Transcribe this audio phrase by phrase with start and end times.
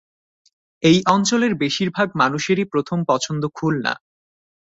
[0.83, 3.93] এই অঞ্চলের বেশির ভাগ মানুষেরই প্রথম পছন্দ খুলনা।